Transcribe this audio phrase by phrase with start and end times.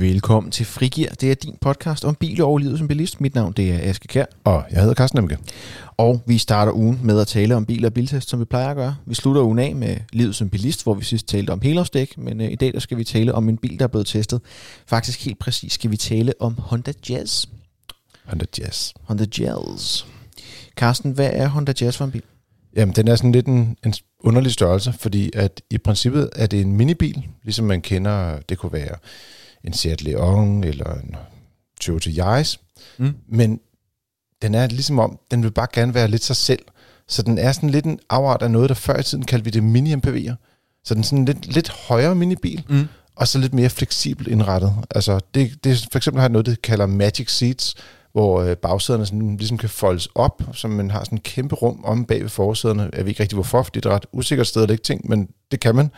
[0.00, 1.08] Velkommen til Frigir.
[1.08, 3.20] Det er din podcast om bil og livet som bilist.
[3.20, 4.24] Mit navn det er Aske Kær.
[4.44, 5.38] Og jeg hedder Carsten Emke.
[5.96, 8.76] Og vi starter ugen med at tale om bil og biltest, som vi plejer at
[8.76, 8.96] gøre.
[9.06, 12.18] Vi slutter ugen af med livet som bilist, hvor vi sidst talte om helårsdæk.
[12.18, 14.40] Men øh, i dag der skal vi tale om en bil, der er blevet testet.
[14.86, 17.46] Faktisk helt præcis skal vi tale om Honda Jazz.
[18.24, 18.92] Honda Jazz.
[19.04, 20.04] Honda Jazz.
[20.76, 22.22] Carsten, hvad er Honda Jazz for en bil?
[22.76, 26.60] Jamen, den er sådan lidt en, en underlig størrelse, fordi at i princippet er det
[26.60, 28.96] en minibil, ligesom man kender, det kunne være
[29.64, 31.16] en Seat Leon eller en
[31.80, 32.60] Toyota Yaris.
[32.98, 33.14] Mm.
[33.28, 33.60] Men
[34.42, 36.62] den er ligesom om, den vil bare gerne være lidt sig selv.
[37.08, 39.50] Så den er sådan lidt en afart af noget, der før i tiden kaldte vi
[39.50, 40.34] det mini-MPV'er.
[40.84, 42.88] Så den er sådan lidt, lidt højere minibil, mm.
[43.16, 44.74] og så lidt mere fleksibel indrettet.
[44.90, 47.74] Altså, det, det for eksempel har noget, det kalder Magic Seats,
[48.12, 51.84] hvor øh, bagsæderne sådan, ligesom kan foldes op, så man har sådan en kæmpe rum
[51.84, 52.90] om bag ved forsæderne.
[52.92, 55.08] Jeg ved ikke rigtig hvorfor, fordi det er et ret usikkert sted at lægge ting,
[55.08, 55.90] men det kan man.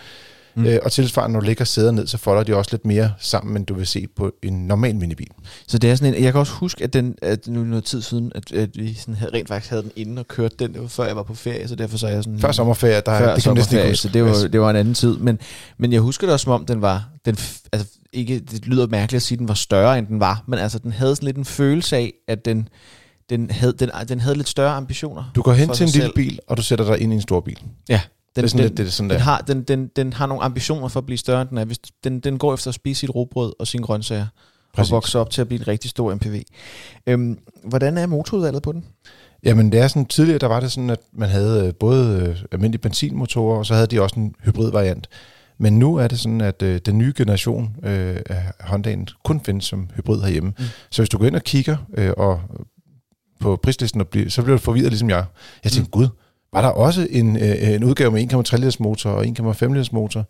[0.54, 0.66] Mm.
[0.66, 3.56] Øh, og tilsvarende, når du lægger sæder ned, så folder de også lidt mere sammen,
[3.56, 5.28] end du vil se på en normal minibil.
[5.68, 8.02] Så det er sådan en, jeg kan også huske, at, den, at nu noget tid
[8.02, 10.82] siden, at, at vi sådan havde, rent faktisk havde den inde og kørte den, det
[10.82, 12.38] var før jeg var på ferie, så derfor så jeg sådan...
[12.38, 13.96] Før sommerferie, der før det kan næsten huske.
[13.96, 15.38] Så det var, det var en anden tid, men,
[15.78, 17.36] men jeg husker det også, som om den var, den,
[17.72, 20.58] altså ikke, det lyder mærkeligt at sige, at den var større, end den var, men
[20.58, 22.68] altså den havde sådan lidt en følelse af, at den,
[23.30, 25.30] den, havde, den, den havde lidt større ambitioner.
[25.34, 27.40] Du går hen til en lille bil, og du sætter dig ind i en stor
[27.40, 27.58] bil.
[27.88, 28.00] Ja.
[28.36, 30.26] Den, det er sådan den, lidt, det er sådan den, har, den, den, den har
[30.26, 31.64] nogle ambitioner for at blive større, end den er.
[31.64, 34.26] Hvis den, den går efter at spise sit råbrød og sine grøntsager,
[34.74, 34.92] Præcis.
[34.92, 36.42] og vokse op til at blive en rigtig stor MPV.
[37.06, 38.84] Øhm, hvordan er motorudvalget på den?
[39.44, 42.36] Jamen det er sådan, tidligere der var det sådan, at man havde øh, både øh,
[42.52, 45.08] almindelige benzinmotorer, og så havde de også en hybridvariant.
[45.58, 49.64] Men nu er det sådan, at øh, den nye generation øh, af Honda'en kun findes
[49.64, 50.52] som hybrid herhjemme.
[50.58, 50.64] Mm.
[50.90, 52.40] Så hvis du går ind og kigger øh, og
[53.40, 55.24] på prislisten, og bliver, så bliver du forvirret ligesom jeg.
[55.64, 56.00] Jeg tænkte, mm.
[56.00, 56.08] gud,
[56.52, 60.24] var der også en, øh, en udgave med 1,3 liters motor og 1,5 liters motor.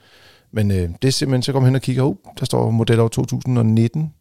[0.52, 3.08] Men øh, det er simpelthen, så kommer man hen og kigger, uh, der står modeller
[3.08, 4.12] 2019,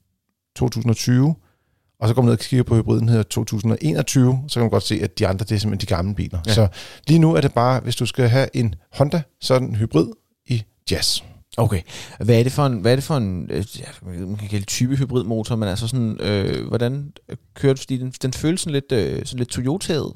[0.56, 1.36] 2020,
[2.00, 4.84] og så går man ned og kigger på hybriden her 2021, så kan man godt
[4.84, 6.40] se, at de andre, det er simpelthen de gamle biler.
[6.48, 6.54] Ja.
[6.54, 6.67] Så
[7.08, 10.08] lige nu er det bare, hvis du skal have en Honda, så er den hybrid
[10.45, 11.22] i Jazz.
[11.58, 11.82] Okay.
[12.20, 13.66] Hvad er det for en, hvad er det for en øh,
[14.28, 17.14] man kan kalde type hybridmotor, men altså sådan, øh, hvordan
[17.54, 20.11] kører du, fordi den, den føles sådan lidt, øh, sådan lidt Toyota-ed.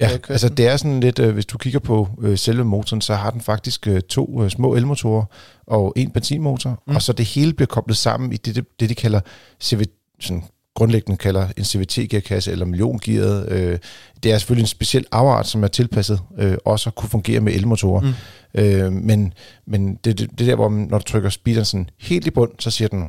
[0.00, 3.14] Ja, altså det er sådan lidt, øh, hvis du kigger på øh, selve motoren, så
[3.14, 5.24] har den faktisk øh, to øh, små elmotorer
[5.66, 6.94] og en benzinmotor, mm.
[6.96, 9.20] og så det hele bliver koblet sammen i det, det, det de kalder
[9.60, 9.84] CV,
[10.20, 10.42] sådan
[10.76, 13.48] grundlæggende kalder en CVT-gearkasse eller milliongearet.
[13.52, 13.78] Øh,
[14.22, 17.52] det er selvfølgelig en speciel afart, som er tilpasset øh, også at kunne fungere med
[17.52, 18.00] elmotorer.
[18.00, 18.14] Mm.
[18.60, 19.32] Øh, men
[19.66, 22.50] men det, det, det der, hvor man, når du trykker speederen sådan helt i bund,
[22.58, 23.02] så siger den,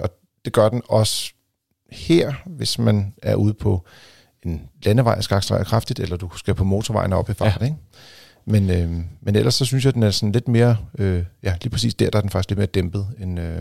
[0.00, 0.10] og
[0.44, 1.32] det gør den også
[1.90, 3.86] her, hvis man er ude på
[4.46, 7.64] en landevej accelerere kraftigt, eller du skal på motorvejen op i fart, ja.
[7.64, 7.76] ikke?
[8.44, 8.90] Men, øh,
[9.22, 11.94] men ellers så synes jeg, at den er sådan lidt mere, øh, ja, lige præcis
[11.94, 13.56] der, der er den faktisk lidt mere dæmpet, end øh,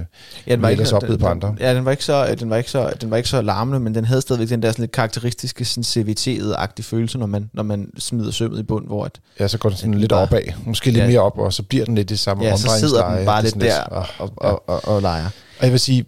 [0.48, 1.56] ja, den var ellers oplevet på andre.
[1.60, 3.96] Ja, den var, ikke så, den, var ikke så, den var ikke så larmende, men
[3.96, 7.90] den havde stadigvæk den der sådan lidt karakteristiske sådan CVT-agtige følelse, når man, når man
[7.98, 10.86] smider sømmet i bund, hvor at, Ja, så går den sådan den lidt opad, måske
[10.86, 13.26] lidt ja, mere op, og så bliver den lidt i samme Ja, så sidder den
[13.26, 15.26] bare lidt der og, og, og, og, og leger.
[15.60, 16.06] Og jeg vil sige,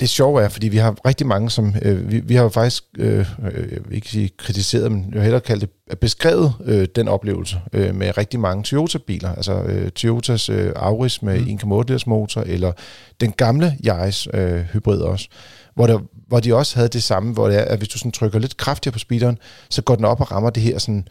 [0.00, 2.84] det sjove er, fordi vi har rigtig mange, som øh, vi, vi har jo faktisk,
[2.98, 7.08] øh, øh, jeg vil ikke sige kritiseret, men jeg hellere kaldt det beskrevet øh, den
[7.08, 9.34] oplevelse øh, med rigtig mange Toyota-biler.
[9.34, 11.72] Altså øh, Toyotas øh, Auris med mm.
[11.72, 12.72] 1,8 liters motor, eller
[13.20, 15.28] den gamle Yaris øh, hybrid også,
[15.74, 15.98] hvor, der,
[16.28, 18.56] hvor de også havde det samme, hvor det er, at hvis du sådan trykker lidt
[18.56, 19.38] kraftigere på speederen,
[19.70, 21.08] så går den op og rammer det her sådan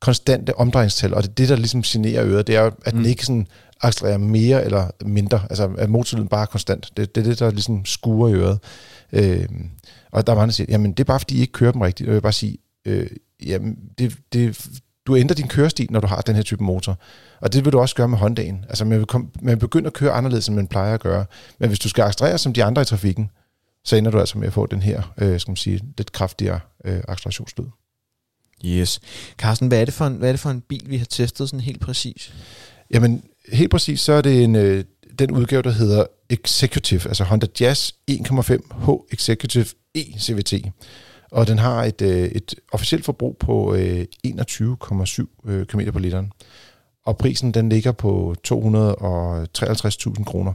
[0.00, 2.98] konstante omdrejningstal, og det er det, der ligesom generer øret, det er at mm.
[2.98, 3.46] den ikke sådan
[3.80, 6.90] accelererer mere eller mindre, altså at motorlyden bare er konstant.
[6.96, 8.58] Det, det er det, der ligesom skuer i øret.
[9.12, 9.48] Øh,
[10.10, 11.80] og der er mange, der siger, jamen det er bare, fordi I ikke kører dem
[11.80, 12.08] rigtigt.
[12.08, 13.06] Og jeg vil bare sige, øh,
[13.46, 14.68] jamen det, det,
[15.06, 16.98] du ændrer din kørestil, når du har den her type motor.
[17.40, 18.68] Og det vil du også gøre med Honda'en.
[18.68, 21.26] Altså man, vil komme, man begynder at køre anderledes, end man plejer at gøre.
[21.58, 23.30] Men hvis du skal accelerere som de andre i trafikken,
[23.84, 26.60] så ender du altså med at få den her, øh, skal man sige, lidt kraftigere
[26.84, 27.66] øh, accelerationslyd.
[28.64, 29.00] Yes.
[29.38, 31.48] Carsten, hvad er, det for en, hvad er det for en bil, vi har testet
[31.48, 32.34] sådan helt præcis?
[32.90, 33.22] Jamen,
[33.52, 34.84] helt præcis, så er det en, øh,
[35.18, 40.54] den udgave, der hedder Executive, altså Honda Jazz 1.5 H Executive E CVT.
[41.30, 46.32] Og den har et, øh, et officielt forbrug på øh, 21,7 øh, km på literen.
[47.06, 50.52] Og prisen den ligger på 253.000 kroner.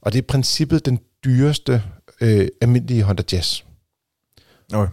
[0.00, 1.82] Og det er i princippet den dyreste
[2.20, 3.62] øh, almindelige Honda Jazz.
[4.72, 4.92] Okay.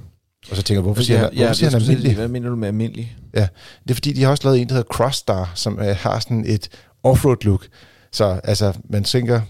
[0.49, 2.15] Og så tænker jeg, hvorfor siger, ja, hvorfor ja, siger han almindelig?
[2.15, 3.17] Hvad mener du med almindelig?
[3.33, 3.47] Ja,
[3.83, 6.45] det er fordi, de har også lavet en, der hedder Crossstar, som øh, har sådan
[6.47, 6.69] et
[7.03, 7.67] offroad look.
[8.11, 9.41] Så altså, man tænker,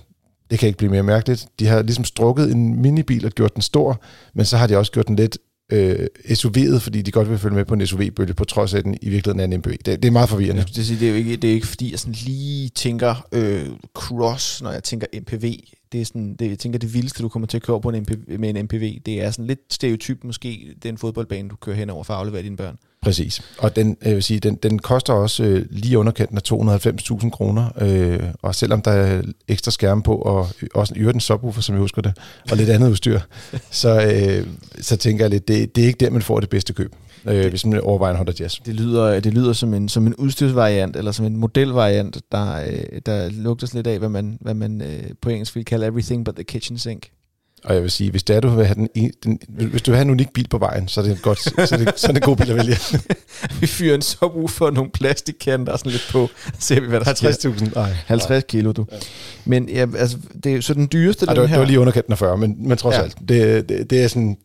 [0.51, 1.47] det kan ikke blive mere mærkeligt.
[1.59, 4.01] De har ligesom strukket en minibil og gjort den stor,
[4.33, 5.37] men så har de også gjort den lidt
[5.71, 8.83] øh, SUV'et, fordi de godt vil følge med på en SUV-bølge, på trods af, at
[8.83, 9.71] den i virkeligheden er en MPV.
[9.71, 10.61] Det, det er meget forvirrende.
[10.61, 14.61] Det, det, er jo ikke, det er ikke fordi, jeg sådan lige tænker øh, cross,
[14.61, 15.53] når jeg tænker MPV.
[15.91, 18.01] Det er sådan, det, jeg tænker, det vildeste, du kommer til at køre på en
[18.01, 21.89] MPV, med en MPV, det er sådan lidt stereotyp måske, den fodboldbane, du kører hen
[21.89, 22.77] over for at aflevere dine børn.
[23.01, 23.41] Præcis.
[23.57, 27.69] Og den, jeg vil sige, den, den koster også øh, lige underkanten af 290.000 kroner.
[27.81, 31.81] Øh, og selvom der er ekstra skærme på, og også en den subwoofer, som jeg
[31.81, 32.17] husker det,
[32.51, 33.19] og lidt andet udstyr,
[33.71, 34.47] så, øh,
[34.81, 37.35] så tænker jeg lidt, det, det er ikke der, man får det bedste køb øh,
[37.35, 38.59] det, hvis man overvejer en Honda Jazz.
[38.65, 43.01] Det lyder, det lyder som, en, som en udstyrsvariant, eller som en modelvariant, der, øh,
[43.05, 46.35] der lugter lidt af, hvad man, hvad man øh, på engelsk vil kalde everything but
[46.35, 47.09] the kitchen sink.
[47.63, 49.95] Og jeg vil sige, hvis det er, du vil have den, den, hvis du vil
[49.95, 51.39] have en unik bil på vejen, så er det, godt,
[51.69, 52.77] så er det, så er det en god bil at vælge.
[53.61, 57.05] vi fyrer en subwoofer og nogle plastikkanter sådan lidt på, så ser vi, hvad der
[57.05, 57.93] 50.000, nej.
[58.05, 58.85] 50 kilo, du.
[58.91, 58.97] Ja.
[59.45, 61.55] Men ja, altså, det er så den dyreste, Ej, den her...
[61.55, 63.01] Det var lige underkanten af 40, men, men trods ja.
[63.01, 64.37] alt, det, det, det, er sådan,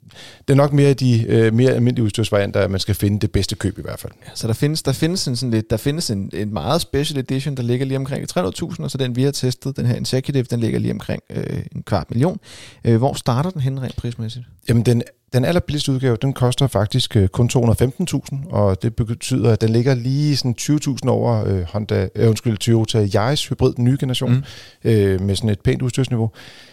[0.48, 3.54] det er nok mere de uh, mere almindelige udstyrsvarianter, at man skal finde det bedste
[3.54, 4.12] køb i hvert fald.
[4.26, 7.18] Ja, så der findes, der findes, en, sådan lidt, der findes en, en meget special
[7.18, 10.42] edition, der ligger lige omkring 300.000, og så den vi har testet, den her Executive,
[10.42, 12.40] den ligger lige omkring øh, en kvart million.
[12.84, 14.44] Øh, hvor starter den hen rent prismæssigt?
[14.68, 15.02] Jamen den,
[15.32, 19.94] den allerbilligste udgave, den koster faktisk øh, kun 215.000, og det betyder, at den ligger
[19.94, 24.42] lige sådan 20.000 over øh, Honda, øh, undskyld, Toyota Yaris Hybrid, den nye generation, mm.
[24.84, 26.30] øh, med sådan et pænt udstyrsniveau.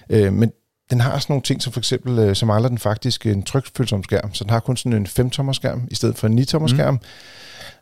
[0.09, 0.51] Øh, men
[0.89, 4.03] den har sådan nogle ting, som for eksempel, øh, så mangler den faktisk en trykfølsom
[4.03, 6.93] skærm, så den har kun sådan en 5-tommer skærm, i stedet for en 9-tommer skærm.
[6.93, 6.99] Mm.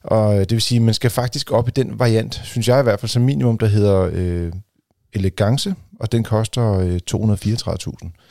[0.03, 2.83] Og det vil sige, at man skal faktisk op i den variant, synes jeg i
[2.83, 4.51] hvert fald som minimum, der hedder øh,
[5.13, 7.19] Elegance, og den koster øh, 234.000.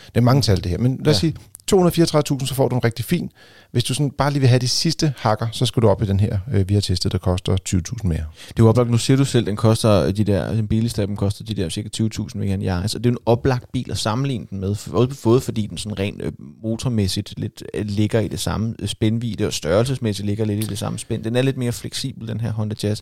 [0.06, 1.20] Det er mange tal det her, men lad os ja.
[1.20, 1.34] sige
[1.72, 3.30] 234.000, så får du en rigtig fin.
[3.70, 6.06] Hvis du sådan bare lige vil have de sidste hakker, så skal du op i
[6.06, 8.24] den her, øh, vi har testet, der koster 20.000 mere.
[8.48, 11.06] Det er jo oplagt, nu siger du selv, den koster de der, den billigste af
[11.06, 12.80] dem koster de der cirka 20.000 ved ja.
[12.80, 14.76] Altså, det er en oplagt bil at sammenligne den med,
[15.22, 16.32] både fordi den sådan rent øh,
[16.62, 20.98] motormæssigt lidt øh, ligger i det samme spændvide, og størrelsesmæssigt ligger lidt i det samme
[20.98, 21.24] spænd.
[21.24, 23.00] Den er lidt mere fleksibel, den her Honda Jazz.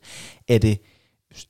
[0.49, 0.79] Er det,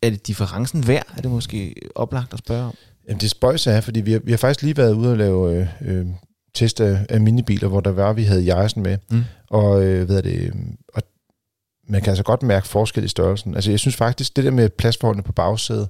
[0.03, 1.07] er det differencen værd?
[1.17, 2.75] Er det måske oplagt at spørge om?
[3.09, 5.57] Jamen det spøjs er, fordi vi har, vi har faktisk lige været ude og lave
[5.57, 6.07] øh, øh,
[6.55, 8.99] test af, af minibiler, hvor der var, vi havde Jarsen med.
[9.11, 9.25] Mm.
[9.51, 10.53] Og, øh, hvad det,
[10.95, 11.03] og
[11.89, 13.55] man kan altså godt mærke forskel i størrelsen.
[13.55, 15.89] Altså jeg synes faktisk, det der med pladsforholdene på bagsædet,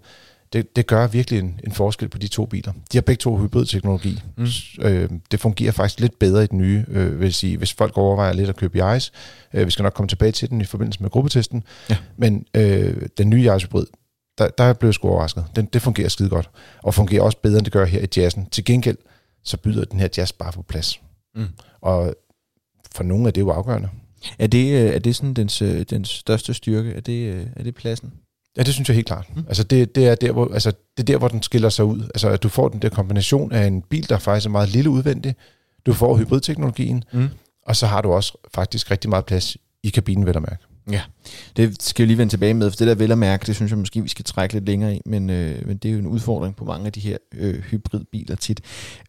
[0.53, 2.73] det, det gør virkelig en, en forskel på de to biler.
[2.73, 4.23] De har begge to hybridteknologi.
[4.37, 4.47] Mm.
[4.81, 8.33] Øh, det fungerer faktisk lidt bedre i den nye, øh, vil sige, hvis folk overvejer
[8.33, 9.13] lidt at købe Yaris.
[9.55, 11.65] Øh, vi skal nok komme tilbage til den i forbindelse med gruppetesten.
[11.91, 11.97] Ja.
[12.17, 13.87] Men øh, den nye Yaris Hybrid,
[14.39, 15.45] der, der er jeg blevet sgu overrasket.
[15.57, 16.51] Den, det fungerer skide godt,
[16.83, 18.47] og fungerer også bedre, end det gør her i jazzen.
[18.47, 18.97] Til gengæld,
[19.45, 21.01] så byder den her jazz bare på plads.
[21.35, 21.47] Mm.
[21.81, 22.15] Og
[22.95, 23.89] for nogle er det jo afgørende.
[24.39, 26.93] Er det, øh, er det sådan dens, øh, dens største styrke?
[26.93, 28.13] Er det, øh, er det pladsen?
[28.57, 29.37] Ja, det synes jeg helt klart.
[29.37, 29.45] Mm.
[29.49, 32.01] Altså det, det, er der, hvor, altså det er der, hvor den skiller sig ud.
[32.03, 34.91] Altså at du får den der kombination af en bil, der faktisk er meget lille
[34.91, 35.35] udvendig.
[35.87, 37.29] Du får hybridteknologien, mm.
[37.67, 40.65] og så har du også faktisk rigtig meget plads i kabinen, vil jeg mærke.
[40.91, 41.03] Ja,
[41.57, 43.71] det skal vi lige vende tilbage med, for det der vel at mærke, det synes
[43.71, 46.07] jeg måske, vi skal trække lidt længere i, men, øh, men det er jo en
[46.07, 48.61] udfordring på mange af de her øh, hybridbiler tit.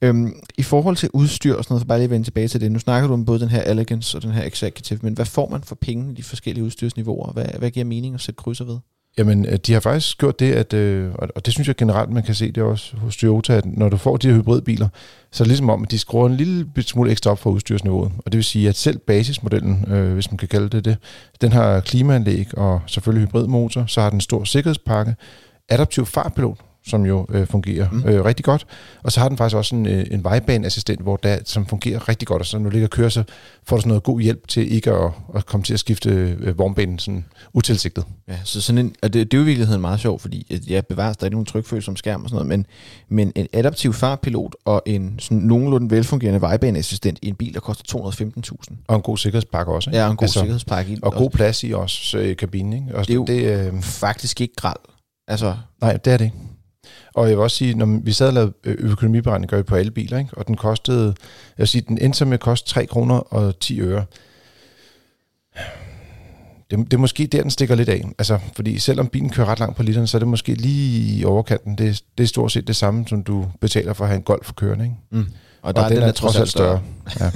[0.02, 2.72] Øhm, I forhold til udstyr og sådan noget, så bare lige vende tilbage til det.
[2.72, 5.50] Nu snakker du om både den her Elegance og den her Executive, men hvad får
[5.50, 7.32] man for penge i de forskellige udstyrsniveauer?
[7.32, 8.78] Hvad, hvad giver mening at sætte krydser ved?
[9.18, 12.24] Jamen, øh, de har faktisk gjort det, at, øh, og det synes jeg generelt, man
[12.24, 14.88] kan se det også hos Toyota, at når du får de her hybridbiler,
[15.32, 18.12] så er det ligesom om, at de skruer en lille smule ekstra op for udstyrsniveauet.
[18.18, 20.98] Og det vil sige, at selv basismodellen, øh, hvis man kan kalde det det,
[21.42, 25.16] den har klimaanlæg og selvfølgelig hybridmotor, så har den en stor sikkerhedspakke,
[25.70, 26.58] adaptiv fartpilot,
[26.88, 28.04] som jo øh, fungerer mm.
[28.06, 28.66] øh, rigtig godt.
[29.04, 32.28] Og så har den faktisk også en, øh, en vejbaneassistent, hvor der, som fungerer rigtig
[32.28, 33.24] godt, og så når du ligger og kører, så
[33.64, 36.58] får du sådan noget god hjælp til ikke at, at komme til at skifte øh,
[36.58, 38.06] vognbanen sådan utilsigtet.
[38.28, 40.60] Ja, så sådan en, og det, det er jo i virkeligheden meget sjovt, fordi jeg
[40.70, 42.66] ja, bevarer stadig nogle trykfølsomme skærm og sådan noget, men,
[43.10, 48.00] men en adaptiv farpilot og en sådan nogenlunde velfungerende vejbaneassistent i en bil, der koster
[48.00, 48.76] 215.000.
[48.88, 49.90] Og en god sikkerhedspakke også.
[49.90, 49.98] Ikke?
[49.98, 50.94] Ja, en god altså, sikkerhedspakke.
[50.94, 52.74] I og god plads i også i kabinen.
[52.74, 52.98] Ikke?
[52.98, 54.80] Og det er jo det, øh, faktisk ikke græld.
[55.28, 56.38] Altså, Nej, det er det ikke.
[57.18, 59.92] Og jeg vil også sige, når vi sad og lavede økonomiberegning, gør vi på alle
[59.92, 60.38] biler, ikke?
[60.38, 61.14] og den kostede, jeg
[61.58, 64.06] vil sige, den endte med at koste 3 kroner og 10 øre.
[66.72, 68.06] Det, det er måske der, den stikker lidt af.
[68.18, 71.26] Altså, fordi selvom bilen kører ret langt på literen, så er det måske lige i
[71.26, 71.78] overkanten.
[71.78, 74.46] Det, det er stort set det samme, som du betaler for at have en Golf
[74.46, 74.86] for kørende.
[74.86, 74.98] Ikke?
[75.10, 75.26] Mm.
[75.62, 76.82] Og, der og er den, den er trods alt større.
[77.10, 77.32] større.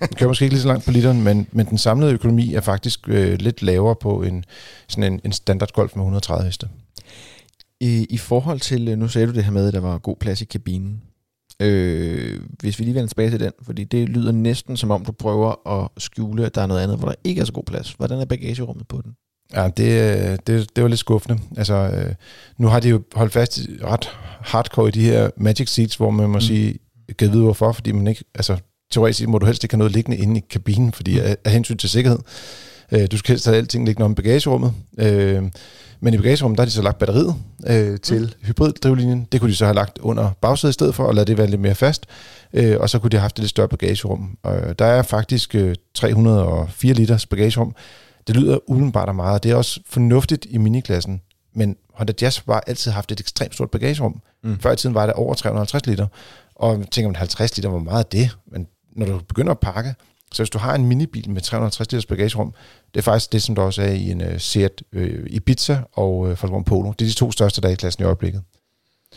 [0.00, 0.06] ja.
[0.06, 2.60] Den kører måske ikke lige så langt på literen, men, men den samlede økonomi er
[2.60, 4.44] faktisk øh, lidt lavere på en,
[4.88, 6.68] sådan en, en standard Golf med 130 heste.
[7.84, 10.16] I, I forhold til, øh, nu sagde du det her med, at der var god
[10.16, 11.02] plads i kabinen.
[11.60, 15.12] Øh, hvis vi lige vender tilbage til den, fordi det lyder næsten som om, du
[15.12, 17.92] prøver at skjule, at der er noget andet, hvor der ikke er så god plads.
[17.92, 19.12] Hvordan er bagagerummet på den?
[19.54, 21.42] Ja, det, øh, det, det var lidt skuffende.
[21.56, 22.14] Altså, øh,
[22.58, 24.10] nu har de jo holdt fast i ret
[24.40, 26.40] hardcore i de her Magic Seats, hvor man må mm.
[26.40, 26.78] sige,
[27.18, 28.56] kan vide hvorfor, fordi man ikke, altså
[28.90, 31.24] teoretisk må du helst ikke have noget liggende inde i kabinen, fordi mm.
[31.24, 32.18] af, af hensyn til sikkerhed.
[32.94, 34.72] Øh, du skal helst have alting liggende om bagagerummet.
[34.98, 35.42] Øh,
[36.00, 37.34] Men i bagagerummet, der har de så lagt batteriet
[37.66, 38.46] øh, til mm.
[38.46, 39.28] hybriddrivlinjen.
[39.32, 41.46] Det kunne de så have lagt under bagsædet i stedet for, og lade det være
[41.46, 42.06] lidt mere fast.
[42.52, 44.38] Øh, og så kunne de have haft et lidt større bagagerum.
[44.42, 47.74] Og der er faktisk øh, 304 liters bagagerum.
[48.26, 51.20] Det lyder udenbart af meget, og det er også fornuftigt i miniklassen.
[51.54, 54.22] Men Honda Jazz har altid haft et ekstremt stort bagagerum.
[54.44, 54.58] Mm.
[54.58, 56.06] Før i tiden var det over 350 liter.
[56.54, 58.36] Og tænker man, 50 liter, hvor meget er det?
[58.52, 59.94] Men når du begynder at pakke,
[60.32, 62.54] så hvis du har en minibil med 350 liters bagagerum,
[62.94, 66.18] det er faktisk det, som der også er i en uh, Seat uh, Ibiza og
[66.18, 66.92] uh, Volkswagen Polo.
[66.98, 68.42] Det er de to største, der er i klassen i øjeblikket.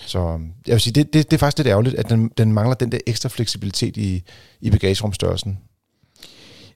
[0.05, 2.75] Så jeg vil sige, det, det, det er faktisk lidt ærgerligt, at den, den mangler
[2.75, 4.23] den der ekstra fleksibilitet i,
[4.61, 5.57] i bagagerumstørrelsen.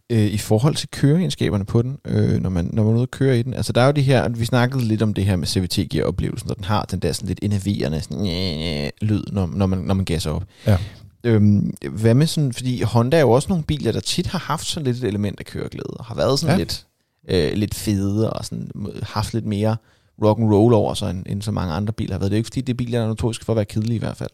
[0.10, 3.40] I forhold til køreegenskaberne på den, øh, når, man, når man er ude og køre
[3.40, 5.48] i den, altså der er jo det her, vi snakkede lidt om det her med
[5.48, 9.80] CVT-gear-oplevelsen, når den har den der sådan lidt enerverende sådan, øh, lyd, når, når, man,
[9.80, 10.44] når man gasser op.
[10.68, 10.78] Ja.
[11.24, 14.68] Øhm, hvad med sådan, fordi Honda er jo også nogle biler, der tit har haft
[14.68, 16.58] sådan lidt et element af køreglæde, og har været sådan ja.
[16.58, 16.86] lidt,
[17.30, 18.72] øh, lidt fede, og sådan
[19.04, 19.78] haft lidt mere
[20.24, 22.32] rock and roll over sig, end, end så mange andre biler har været.
[22.32, 24.00] Det er ikke fordi, det er biler, der er notoriske for at være kedelige i
[24.00, 24.30] hvert fald.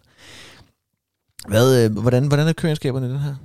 [1.48, 3.36] Hvad, øh, hvordan, hvordan er køregenskaberne i den her?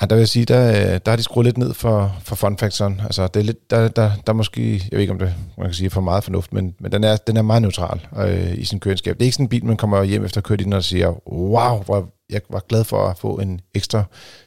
[0.00, 2.36] Ja, der vil jeg sige, der, øh, der har de skruet lidt ned for, for
[2.36, 3.00] fun factoren.
[3.04, 5.74] Altså, det er lidt, der, der, der måske, jeg ved ikke om det man kan
[5.74, 8.80] sige for meget fornuft, men, men den, er, den er meget neutral øh, i sin
[8.80, 9.14] køregenskab.
[9.14, 11.28] Det er ikke sådan en bil, man kommer hjem efter at køre den og siger,
[11.28, 14.04] wow, hvor jeg var glad for at få en ekstra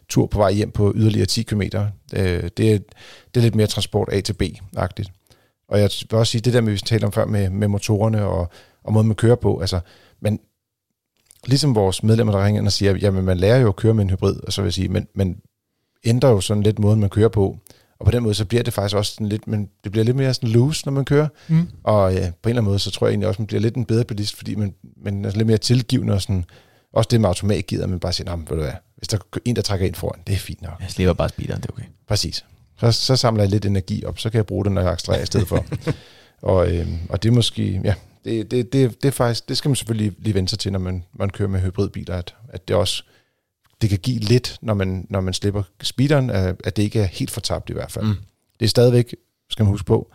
[0.10, 1.62] tur på vej hjem på yderligere 10 km.
[1.62, 2.84] Øh, det, det
[3.36, 5.12] er lidt mere transport A til B-agtigt.
[5.70, 8.26] Og jeg vil også sige, det der med, vi talte om før med, med motorerne
[8.26, 8.50] og,
[8.84, 9.80] og måden, man kører på, altså,
[10.22, 10.40] men
[11.46, 14.04] ligesom vores medlemmer, der ringer ind og siger, jamen man lærer jo at køre med
[14.04, 15.38] en hybrid, og så vil jeg sige, men, men
[16.04, 17.58] ændrer jo sådan lidt måden, man kører på,
[18.00, 20.18] og på den måde, så bliver det faktisk også sådan lidt, men det bliver lidt
[20.18, 21.28] mere sådan loose, når man kører.
[21.48, 21.68] Mm.
[21.84, 23.76] Og ja, på en eller anden måde, så tror jeg egentlig også, man bliver lidt
[23.76, 24.74] en bedre bilist, fordi man,
[25.04, 26.46] man er lidt mere tilgivende og sådan,
[26.94, 29.56] også det med automatgearet, man bare siger, nej, ved du hvad, hvis der er en,
[29.56, 30.74] der trækker ind foran, det er fint nok.
[30.80, 31.84] Jeg slipper bare speederen, det er okay.
[32.08, 32.46] Præcis.
[32.80, 35.24] Så, så samler jeg lidt energi op, så kan jeg bruge det, når jeg accelererer
[35.24, 35.66] i stedet for.
[36.52, 37.94] og, øh, og det er måske, ja,
[38.26, 40.80] det, det, det, det, er faktisk, det skal man selvfølgelig lige vente sig til, når
[40.80, 43.04] man, man kører med hybridbiler, at, at det også
[43.82, 47.32] det kan give lidt, når man, når man slipper speederen, at det ikke er helt
[47.32, 48.06] fortabt i hvert fald.
[48.06, 48.16] Mm.
[48.60, 49.16] Det er stadigvæk,
[49.50, 50.12] skal man huske på,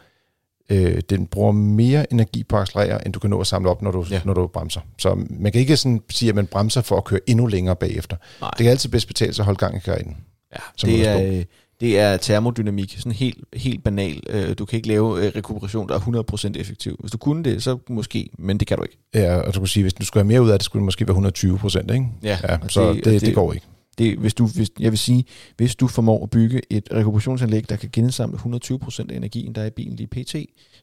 [0.71, 3.83] øh, den bruger mere energi på at accelerere, end du kan nå at samle op,
[3.83, 4.21] når du, ja.
[4.25, 4.81] når du bremser.
[4.99, 8.17] Så man kan ikke sådan sige, at man bremser for at køre endnu længere bagefter.
[8.41, 8.51] Nej.
[8.51, 10.17] Det kan altid bedst betale sig at holde gang i karrieren.
[10.53, 11.45] Ja, det er,
[11.81, 14.23] det er termodynamik, sådan helt, helt banal.
[14.31, 16.97] Øh, du kan ikke lave øh, rekuperation, der er 100% effektiv.
[17.01, 18.99] Hvis du kunne det, så måske, men det kan du ikke.
[19.15, 20.85] Ja, og du kunne sige, hvis du skulle have mere ud af det, skulle det
[20.85, 22.07] måske være 120%, ikke?
[22.23, 22.39] Ja.
[22.49, 23.67] ja så det, det, det går ikke
[23.99, 25.25] det, hvis du, hvis, jeg vil sige,
[25.57, 29.67] hvis du formår at bygge et rekuperationsanlæg, der kan gensamle 120% af energien, der er
[29.67, 30.35] i bilen lige pt.,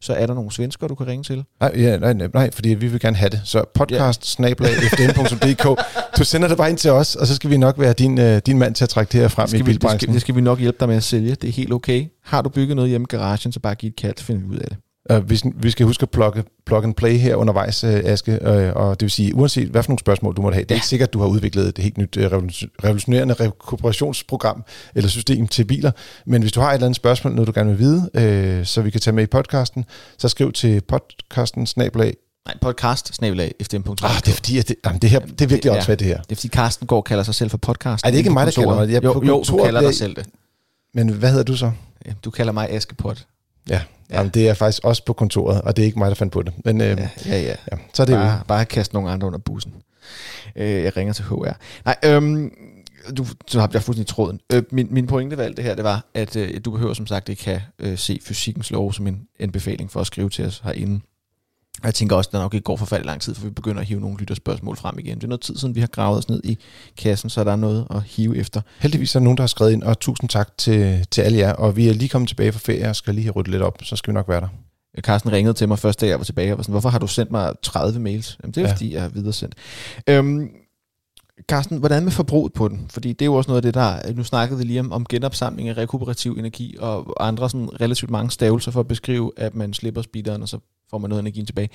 [0.01, 1.43] så er der nogle svensker, du kan ringe til.
[1.59, 3.41] Nej, ja, nej, nej, nej fordi vi vil gerne have det.
[3.43, 4.45] Så podcast ja.
[6.17, 8.37] Du sender det bare ind til os, og så skal vi nok være din, uh,
[8.37, 9.91] din mand til at trække det her frem i bilbranchen.
[9.91, 11.35] Det skal, det skal vi nok hjælpe dig med at sælge.
[11.35, 12.05] Det er helt okay.
[12.23, 14.47] Har du bygget noget hjemme i garagen, så bare giv et kald, så finder vi
[14.47, 14.77] ud af det.
[15.13, 18.81] Uh, vi, vi skal huske at plugge, plug and play her undervejs, uh, Aske, uh,
[18.81, 20.87] og det vil sige, uanset hvad for nogle spørgsmål du måtte have, det er ikke
[20.87, 24.63] sikkert, at du har udviklet et helt nyt uh, revolutionerende rekuperationsprogram
[24.95, 25.91] eller system til biler,
[26.25, 28.81] men hvis du har et eller andet spørgsmål, noget du gerne vil vide, uh, så
[28.81, 29.85] vi kan tage med i podcasten,
[30.17, 32.13] så skriv til podcasten snablag
[32.45, 34.03] Nej, podcast snabelag fdm.dk.
[34.03, 36.07] Ah, det er fordi, at det, jamen, det, her, det er virkelig også ja, det
[36.07, 36.21] her.
[36.21, 38.05] Det er fordi, Carsten går kalder sig selv for podcast.
[38.05, 38.89] Er det ikke mig, der kalder mig?
[38.89, 40.25] Jeg jo, jo, du kalder dig selv det.
[40.93, 41.71] Men hvad hedder du så?
[42.05, 43.25] Ja, du kalder mig Askepot.
[43.69, 44.17] Ja, ja.
[44.17, 46.41] Jamen, det er faktisk også på kontoret, og det er ikke mig, der fandt på
[46.41, 46.53] det.
[46.65, 47.55] Men, øh, ja, ja, ja.
[47.71, 47.77] ja.
[47.93, 48.43] Så er det bare, jo.
[48.47, 49.73] bare kaste nogle andre under bussen.
[50.55, 51.51] Øh, jeg ringer til HR.
[51.85, 52.51] Nej, øhm,
[53.17, 54.39] du, så har jeg fuldstændig tråden.
[54.53, 57.07] Øh, min, min pointe ved alt det her, det var, at øh, du behøver som
[57.07, 60.45] sagt ikke have øh, se fysikkens lov som en, en befaling for at skrive til
[60.45, 61.01] os herinde.
[61.81, 63.81] Og jeg tænker også, at der nok ikke går forfærdelig lang tid, for vi begynder
[63.81, 65.15] at hive nogle lytterspørgsmål frem igen.
[65.15, 66.57] Det er noget tid siden, vi har gravet os ned i
[66.97, 68.61] kassen, så der er noget at hive efter.
[68.79, 71.53] Heldigvis er der nogen, der har skrevet ind, og tusind tak til, til alle jer.
[71.53, 73.77] Og vi er lige kommet tilbage fra ferie og skal lige have ryddet lidt op,
[73.83, 74.47] så skal vi nok være der.
[75.01, 77.07] Carsten ringede til mig første dag, jeg var tilbage, og var sådan, hvorfor har du
[77.07, 78.37] sendt mig 30 mails?
[78.43, 78.73] Jamen, det er ja.
[78.73, 79.55] fordi, jeg har videresendt.
[80.09, 80.49] Øhm,
[81.49, 82.85] Carsten, hvordan med forbruget på den?
[82.89, 84.13] Fordi det er jo også noget af det, der...
[84.13, 88.31] Nu snakkede vi lige om, om genopsamling af rekuperativ energi og andre sådan relativt mange
[88.31, 90.59] stavelser for at beskrive, at man slipper speederen, og så
[90.91, 91.69] får man noget energi tilbage.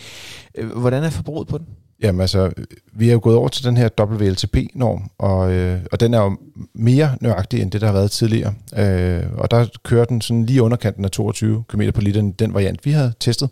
[0.55, 1.67] Øh, hvordan er forbruget på den?
[2.03, 2.53] Jamen altså,
[2.93, 6.37] vi er jo gået over til den her WLTP-norm, og, øh, og den er jo
[6.75, 8.55] mere nøjagtig end det, der har været tidligere.
[8.77, 12.85] Øh, og der kører den sådan lige underkanten af 22 km på liter, den variant,
[12.85, 13.51] vi havde testet.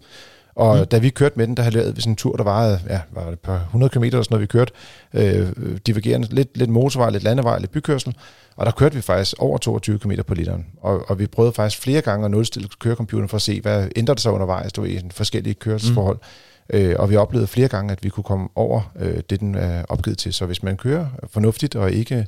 [0.58, 0.86] Og mm.
[0.86, 3.24] da vi kørte med den, der havde lavet sådan en tur, der var, ja, var
[3.24, 4.72] det et par 100 km eller sådan noget, vi kørte,
[5.14, 5.48] øh,
[5.86, 8.14] divergerende, lidt, lidt motorvej, lidt landevej, lidt bykørsel,
[8.56, 10.66] og der kørte vi faktisk over 22 km på literen.
[10.80, 14.14] Og, og vi prøvede faktisk flere gange at nulstille kørecomputeren for at se, hvad ændrede
[14.14, 16.18] det sig undervejs, du i forskellige kørselsforhold.
[16.72, 16.78] Mm.
[16.78, 19.84] Øh, og vi oplevede flere gange, at vi kunne komme over øh, det, den er
[19.88, 20.32] opgivet til.
[20.32, 22.26] Så hvis man kører fornuftigt og ikke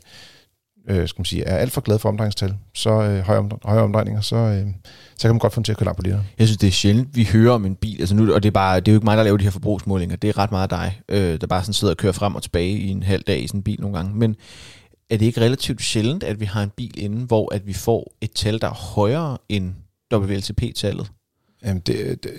[0.89, 3.81] øh, skal man sige, er alt for glad for omdrejningstal, så øh, høje, om, høje
[3.81, 4.67] omdrejninger, så, øh,
[5.17, 6.25] så kan man godt få den til at køre langt på literen.
[6.39, 8.53] Jeg synes, det er sjældent, vi hører om en bil, altså nu, og det er,
[8.53, 10.71] bare, det er jo ikke mig, der laver de her forbrugsmålinger, det er ret meget
[10.71, 13.43] dig, øh, der bare sådan sidder og kører frem og tilbage i en halv dag
[13.43, 14.37] i sådan en bil nogle gange, men
[15.11, 18.17] er det ikke relativt sjældent, at vi har en bil inde, hvor at vi får
[18.21, 19.73] et tal, der er højere end
[20.15, 21.11] WLTP-tallet?
[21.65, 22.33] Jamen, det, det,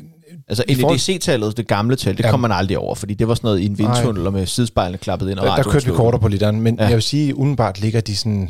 [0.48, 2.32] Altså NEDC-tallet, det gamle tal, det ja.
[2.32, 4.98] kommer man aldrig over, fordi det var sådan noget i en vindtunnel og med sidespejlene
[4.98, 5.40] klappet ind.
[5.40, 6.86] Og der, der kørte vi kortere på literen, men ja.
[6.86, 8.50] jeg vil sige, umiddelbart ligger de sådan,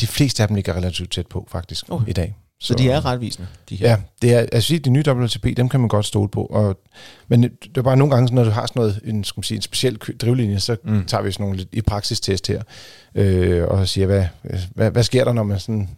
[0.00, 2.08] de fleste af dem ligger relativt tæt på faktisk okay.
[2.08, 2.36] i dag.
[2.60, 3.88] Så, så de er retvisende, de her?
[3.88, 6.46] Ja, det er, altså de nye WLTP, dem kan man godt stole på.
[6.46, 6.76] Og,
[7.28, 9.56] men det er bare nogle gange, når du har sådan noget, en, skal man sige,
[9.56, 11.04] en speciel drivlinje, så mm.
[11.04, 12.62] tager vi sådan nogle lidt i praksistest her,
[13.14, 14.24] øh, og siger, hvad,
[14.74, 15.88] hvad, hvad sker der, når man sådan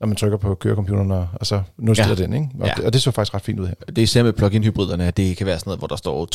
[0.00, 2.22] når man trykker på kørecomputeren, og, og så nulstiller ja.
[2.22, 2.32] den.
[2.32, 2.48] Ikke?
[2.60, 2.72] Og, ja.
[2.76, 3.74] det, og det så faktisk ret fint ud her.
[3.86, 6.28] Det er især med plug-in hybriderne, at det kan være sådan noget, hvor der står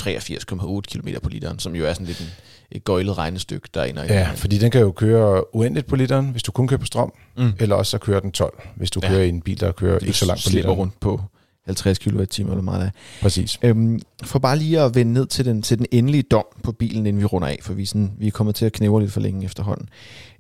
[0.80, 2.28] 83,8 km på literen, som jo er sådan lidt en,
[2.72, 6.30] et gøjlet regnestykke, der er inde Ja, fordi den kan jo køre uendeligt på literen,
[6.30, 7.54] hvis du kun kører på strøm, mm.
[7.60, 9.10] eller også så kører den 12, hvis du ja.
[9.10, 10.76] kører i en bil, der kører ikke så langt på literen.
[10.76, 11.22] rundt på
[11.66, 12.92] 50 kWh eller meget af.
[13.22, 13.60] Præcis.
[13.62, 17.06] Øhm, for bare lige at vende ned til den, til den endelige dom på bilen,
[17.06, 19.20] inden vi runder af, for vi, sådan, vi er kommet til at knæve lidt for
[19.20, 19.90] længe efterhånden.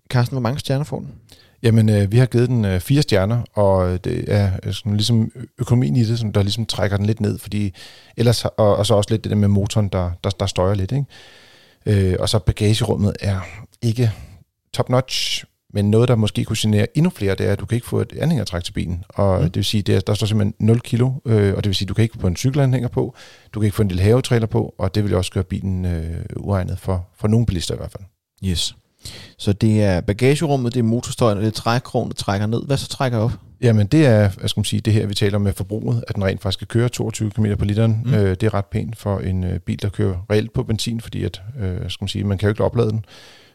[0.09, 1.11] Carsten, hvor mange stjerner får den?
[1.63, 5.31] Jamen, øh, vi har givet den øh, fire stjerner, og det er øh, sådan, ligesom
[5.59, 7.73] økonomien i det, som der ligesom trækker den lidt ned, fordi
[8.17, 10.91] ellers, og, og så også lidt det der med motoren, der, der, der støjer lidt,
[10.91, 11.05] ikke?
[11.85, 13.39] Øh, og så bagagerummet er
[13.81, 14.11] ikke
[14.73, 15.43] top-notch,
[15.73, 18.01] men noget, der måske kunne genere endnu flere, det er, at du kan ikke få
[18.01, 19.03] et anhængertræk til bilen.
[19.09, 19.43] Og mm.
[19.43, 21.89] det vil sige, at der står simpelthen 0 kilo, øh, og det vil sige, at
[21.89, 23.15] du kan ikke få en cykelanhænger på,
[23.53, 26.25] du kan ikke få en lille havetræler på, og det vil også gøre bilen øh,
[26.35, 28.03] uegnet for, for nogle bilister i hvert fald.
[28.45, 28.75] Yes.
[29.37, 32.65] Så det er bagagerummet, det er motorstøjen, og det er trækkrogen, der trækker ned.
[32.65, 33.31] Hvad så trækker op?
[33.61, 36.15] Jamen det er, hvad skal man sige, det her, vi taler om med forbruget, at
[36.15, 38.01] den rent faktisk kan køre 22 km på literen.
[38.05, 38.13] Mm.
[38.13, 41.23] Øh, det er ret pænt for en øh, bil, der kører reelt på benzin, fordi
[41.23, 43.05] at, øh, skal man sige, man kan jo ikke oplade den.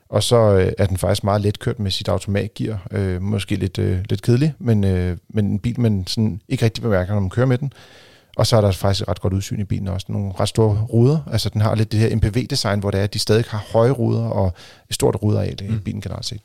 [0.08, 2.86] Og så øh, er den faktisk meget let kørt med sit automatgear.
[2.90, 6.82] Øh, måske lidt, øh, lidt kedelig, men, øh, men en bil, man sådan ikke rigtig
[6.82, 7.72] bemærker, når man kører med den.
[8.36, 10.06] Og så er der faktisk et ret godt udsyn i bilen også.
[10.08, 11.18] Nogle ret store ruder.
[11.32, 13.90] Altså den har lidt det her MPV-design, hvor det er, at de stadig har høje
[13.90, 14.52] ruder og
[14.88, 15.74] et stort ruder mm.
[15.74, 16.40] i bilen generelt set.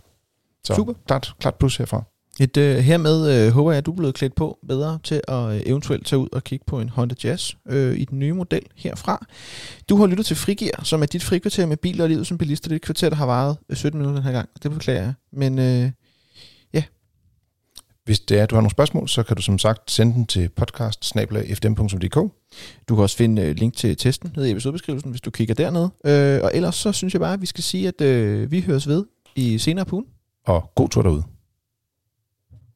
[0.63, 0.93] Så Super.
[1.07, 2.03] Klart, klart plus herfra.
[2.39, 5.55] Et, øh, hermed øh, håber jeg, at du er blevet klædt på bedre til at
[5.55, 8.61] øh, eventuelt tage ud og kigge på en Honda Jazz øh, i den nye model
[8.75, 9.25] herfra.
[9.89, 12.63] Du har lyttet til Frigir, som er dit frikvarter med biler og livet som bilist.
[12.63, 14.49] Det er et kvarter, der har varet 17 minutter den her gang.
[14.63, 15.13] Det beklager jeg.
[15.33, 15.91] Men øh,
[18.05, 20.49] hvis det er, du har nogle spørgsmål, så kan du som sagt sende den til
[20.49, 21.05] podcast
[22.89, 25.89] Du kan også finde øh, link til testen nede i episodebeskrivelsen, hvis du kigger dernede.
[26.05, 28.87] Øh, og ellers så synes jeg bare, at vi skal sige, at øh, vi høres
[28.87, 30.05] ved i senere på ugen.
[30.45, 31.34] Og god tur derude.